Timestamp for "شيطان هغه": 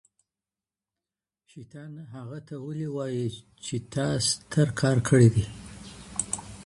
1.49-2.39